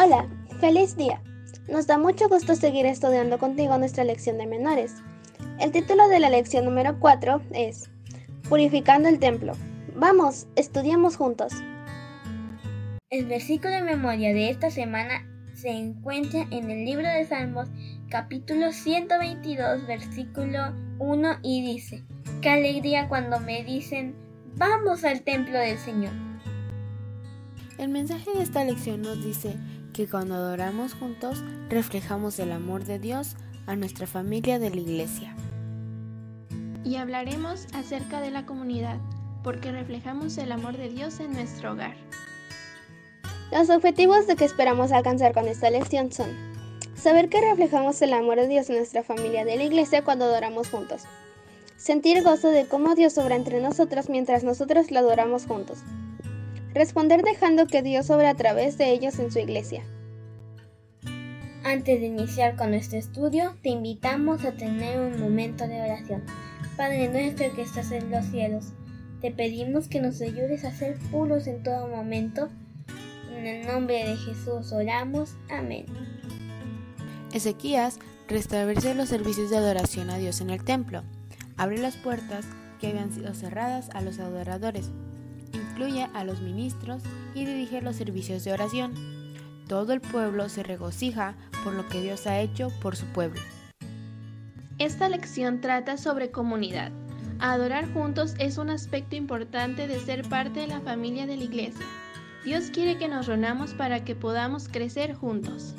[0.00, 0.28] Hola,
[0.60, 1.20] feliz día.
[1.66, 4.94] Nos da mucho gusto seguir estudiando contigo nuestra lección de menores.
[5.58, 7.90] El título de la lección número 4 es
[8.48, 9.54] Purificando el templo.
[9.96, 11.52] Vamos, estudiemos juntos.
[13.10, 17.68] El versículo de memoria de esta semana se encuentra en el libro de Salmos
[18.08, 22.04] capítulo 122 versículo 1 y dice,
[22.40, 24.14] Qué alegría cuando me dicen,
[24.54, 26.12] vamos al templo del Señor.
[27.78, 29.56] El mensaje de esta lección nos dice
[29.98, 33.34] que cuando adoramos juntos reflejamos el amor de Dios
[33.66, 35.34] a nuestra familia de la iglesia.
[36.84, 38.98] Y hablaremos acerca de la comunidad,
[39.42, 41.96] porque reflejamos el amor de Dios en nuestro hogar.
[43.50, 46.30] Los objetivos de que esperamos alcanzar con esta lección son
[46.94, 50.68] saber que reflejamos el amor de Dios en nuestra familia de la iglesia cuando adoramos
[50.68, 51.06] juntos,
[51.76, 55.80] sentir gozo de cómo Dios obra entre nosotros mientras nosotros lo adoramos juntos,
[56.72, 59.82] responder dejando que Dios obra a través de ellos en su iglesia.
[61.68, 66.22] Antes de iniciar con nuestro estudio, te invitamos a tener un momento de oración.
[66.78, 68.72] Padre nuestro que estás en los cielos,
[69.20, 72.48] te pedimos que nos ayudes a ser puros en todo momento
[73.36, 75.36] en el nombre de Jesús oramos.
[75.50, 75.84] Amén.
[77.34, 81.02] Ezequías restablece los servicios de adoración a Dios en el templo.
[81.58, 82.46] Abre las puertas
[82.80, 84.90] que habían sido cerradas a los adoradores.
[85.52, 87.02] Incluye a los ministros
[87.34, 89.18] y dirige los servicios de oración.
[89.68, 91.36] Todo el pueblo se regocija
[91.68, 93.42] por lo que Dios ha hecho por su pueblo.
[94.78, 96.92] Esta lección trata sobre comunidad.
[97.40, 101.84] Adorar juntos es un aspecto importante de ser parte de la familia de la iglesia.
[102.42, 105.74] Dios quiere que nos reunamos para que podamos crecer juntos.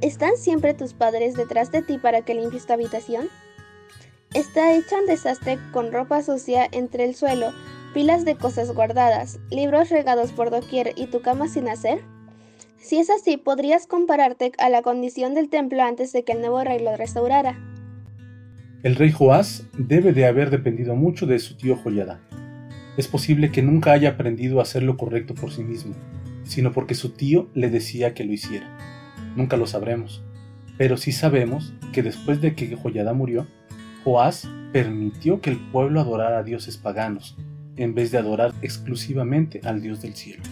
[0.00, 3.30] ¿Están siempre tus padres detrás de ti para que limpies tu habitación?
[4.32, 7.50] ¿Está hecho un desastre con ropa sucia entre el suelo,
[7.94, 12.11] pilas de cosas guardadas, libros regados por doquier y tu cama sin hacer?
[12.82, 16.62] Si es así, podrías compararte a la condición del templo antes de que el nuevo
[16.62, 17.58] rey lo restaurara.
[18.82, 22.20] El rey Joás debe de haber dependido mucho de su tío Joyada
[22.96, 25.94] es posible que nunca haya aprendido a hacer lo correcto por sí mismo,
[26.44, 28.66] sino porque su tío le decía que lo hiciera.
[29.34, 30.22] Nunca lo sabremos,
[30.76, 33.46] pero sí sabemos que después de que Joyada murió,
[34.04, 37.36] Joás permitió que el pueblo adorara a dioses paganos,
[37.76, 40.42] en vez de adorar exclusivamente al Dios del cielo.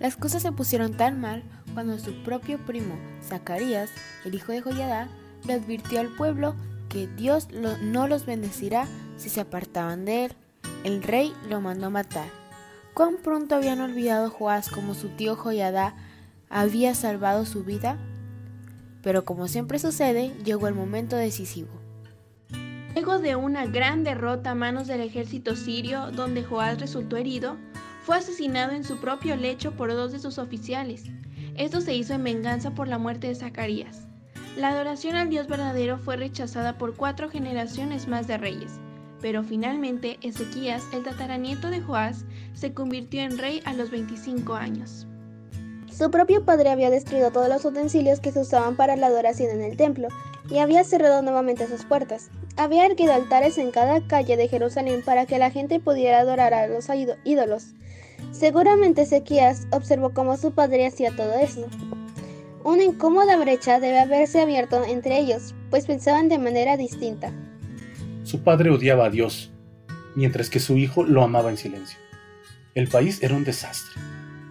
[0.00, 1.42] Las cosas se pusieron tan mal
[1.74, 3.90] cuando su propio primo, Zacarías,
[4.24, 5.08] el hijo de Joyada,
[5.46, 6.54] le advirtió al pueblo
[6.88, 8.86] que Dios no los bendecirá
[9.16, 10.36] si se apartaban de él
[10.86, 12.28] el rey lo mandó matar.
[12.94, 15.96] ¿Cuán pronto habían olvidado Joás como su tío Joyadá
[16.48, 17.98] había salvado su vida?
[19.02, 21.70] Pero como siempre sucede, llegó el momento decisivo.
[22.94, 27.56] Luego de una gran derrota a manos del ejército sirio, donde Joás resultó herido,
[28.06, 31.02] fue asesinado en su propio lecho por dos de sus oficiales.
[31.56, 34.06] Esto se hizo en venganza por la muerte de Zacarías.
[34.56, 38.70] La adoración al Dios verdadero fue rechazada por cuatro generaciones más de reyes.
[39.20, 42.24] Pero finalmente Ezequías, el tataranieto de Joás,
[42.54, 45.08] se convirtió en rey a los 25 años.
[45.90, 49.62] Su propio padre había destruido todos los utensilios que se usaban para la adoración en
[49.62, 50.06] el templo
[50.48, 52.30] y había cerrado nuevamente sus puertas.
[52.56, 56.68] Había erguido altares en cada calle de Jerusalén para que la gente pudiera adorar a
[56.68, 56.86] los
[57.24, 57.74] ídolos.
[58.32, 61.66] Seguramente Ezequías observó cómo su padre hacía todo eso.
[62.64, 67.32] Una incómoda brecha debe haberse abierto entre ellos, pues pensaban de manera distinta.
[68.24, 69.52] Su padre odiaba a Dios,
[70.16, 71.98] mientras que su hijo lo amaba en silencio.
[72.74, 74.02] El país era un desastre,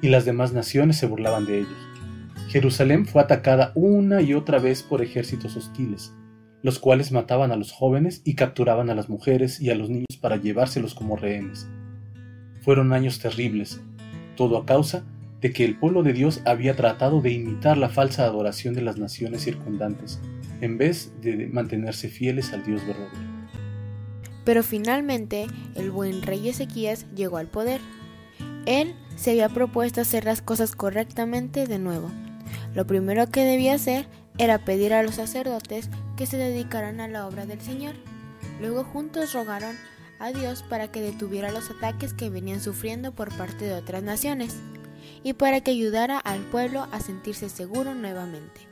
[0.00, 1.88] y las demás naciones se burlaban de ellos.
[2.48, 6.14] Jerusalén fue atacada una y otra vez por ejércitos hostiles,
[6.62, 10.16] los cuales mataban a los jóvenes y capturaban a las mujeres y a los niños
[10.20, 11.68] para llevárselos como rehenes.
[12.68, 13.80] Fueron años terribles,
[14.36, 15.02] todo a causa
[15.40, 18.98] de que el pueblo de Dios había tratado de imitar la falsa adoración de las
[18.98, 20.20] naciones circundantes,
[20.60, 23.16] en vez de mantenerse fieles al Dios verdadero.
[24.44, 25.46] Pero finalmente
[25.76, 27.80] el buen rey Ezequías llegó al poder.
[28.66, 32.10] Él se había propuesto hacer las cosas correctamente de nuevo.
[32.74, 35.88] Lo primero que debía hacer era pedir a los sacerdotes
[36.18, 37.94] que se dedicaran a la obra del Señor.
[38.60, 39.74] Luego juntos rogaron
[40.18, 44.56] a Dios para que detuviera los ataques que venían sufriendo por parte de otras naciones
[45.22, 48.68] y para que ayudara al pueblo a sentirse seguro nuevamente.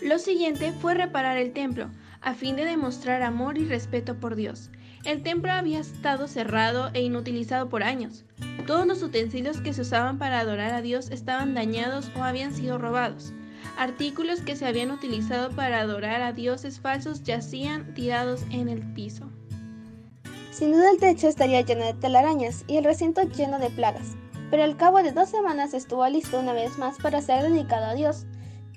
[0.00, 4.70] Lo siguiente fue reparar el templo, a fin de demostrar amor y respeto por Dios.
[5.04, 8.24] El templo había estado cerrado e inutilizado por años.
[8.66, 12.78] Todos los utensilios que se usaban para adorar a Dios estaban dañados o habían sido
[12.78, 13.32] robados.
[13.76, 19.30] Artículos que se habían utilizado para adorar a dioses falsos yacían tirados en el piso.
[20.56, 24.16] Sin duda el techo estaría lleno de telarañas y el recinto lleno de plagas.
[24.50, 27.94] pero al cabo de dos semanas estuvo listo una vez más para ser dedicado a
[27.94, 28.24] Dios.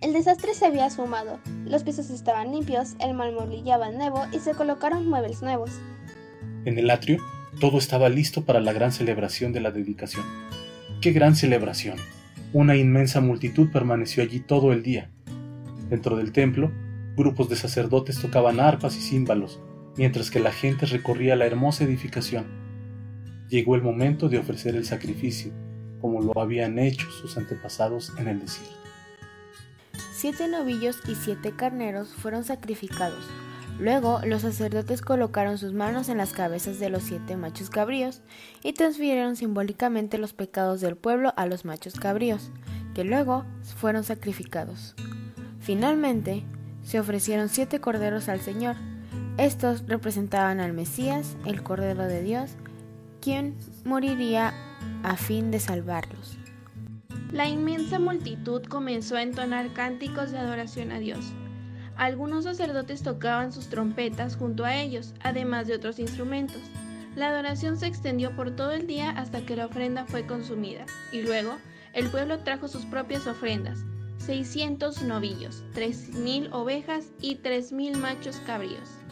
[0.00, 4.52] El desastre se había sumado, los pisos estaban limpios, el mármol brillaba nuevo y se
[4.52, 5.70] colocaron muebles nuevos.
[6.64, 7.18] En el atrio,
[7.58, 10.22] todo estaba listo para la gran celebración de la dedicación.
[11.00, 11.96] ¡Qué gran celebración!
[12.52, 15.10] Una inmensa multitud permaneció allí todo el día.
[15.90, 16.70] Dentro del templo,
[17.16, 19.58] grupos de sacerdotes tocaban arpas y címbalos,
[19.96, 22.46] mientras que la gente recorría la hermosa edificación.
[23.48, 25.52] Llegó el momento de ofrecer el sacrificio,
[26.00, 28.74] como lo habían hecho sus antepasados en el desierto.
[30.12, 33.24] Siete novillos y siete carneros fueron sacrificados.
[33.78, 38.22] Luego los sacerdotes colocaron sus manos en las cabezas de los siete machos cabríos
[38.62, 42.52] y transfirieron simbólicamente los pecados del pueblo a los machos cabríos,
[42.94, 43.44] que luego
[43.76, 44.94] fueron sacrificados.
[45.60, 46.44] Finalmente,
[46.84, 48.76] se ofrecieron siete corderos al Señor.
[49.36, 52.52] Estos representaban al Mesías, el Cordero de Dios,
[53.20, 54.54] quien moriría
[55.02, 56.38] a fin de salvarlos.
[57.32, 61.32] La inmensa multitud comenzó a entonar cánticos de adoración a Dios.
[61.96, 66.62] Algunos sacerdotes tocaban sus trompetas junto a ellos, además de otros instrumentos.
[67.16, 71.22] La adoración se extendió por todo el día hasta que la ofrenda fue consumida, y
[71.22, 71.56] luego
[71.92, 73.80] el pueblo trajo sus propias ofrendas,
[74.18, 79.03] 600 novillos, 3.000 ovejas y 3.000 machos cabríos.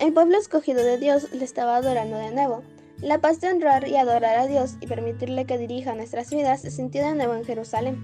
[0.00, 2.62] El pueblo escogido de Dios le estaba adorando de nuevo.
[3.02, 6.70] La paz de honrar y adorar a Dios y permitirle que dirija nuestras vidas se
[6.70, 7.98] sintió de nuevo en Jerusalén.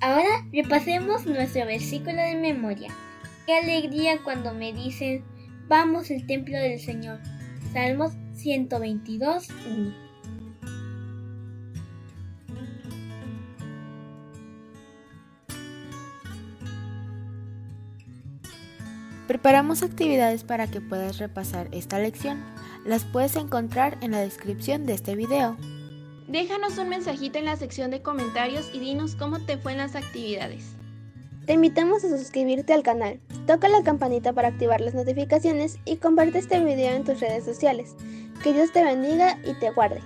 [0.00, 2.94] Ahora repasemos nuestro versículo de memoria.
[3.46, 5.24] Qué alegría cuando me dicen,
[5.66, 7.18] vamos al templo del Señor.
[7.72, 10.07] Salmos 122, 1.
[19.28, 22.42] Preparamos actividades para que puedas repasar esta lección.
[22.86, 25.58] Las puedes encontrar en la descripción de este video.
[26.26, 29.96] Déjanos un mensajito en la sección de comentarios y dinos cómo te fue en las
[29.96, 30.72] actividades.
[31.44, 36.38] Te invitamos a suscribirte al canal, toca la campanita para activar las notificaciones y comparte
[36.38, 37.96] este video en tus redes sociales.
[38.42, 40.00] Que Dios te bendiga y te guarde.